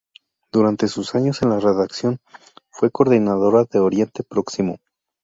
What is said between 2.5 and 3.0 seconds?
fue